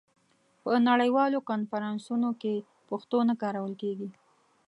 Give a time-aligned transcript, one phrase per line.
[0.63, 2.55] په نړیوالو کنفرانسونو کې
[2.89, 4.09] پښتو نه کارول کېږي.